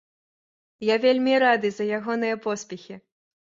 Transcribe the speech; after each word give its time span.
Я 0.87 0.95
вельмі 1.03 1.35
рады 1.45 1.73
за 1.77 1.89
ягоныя 1.99 2.41
поспехі! 2.49 3.01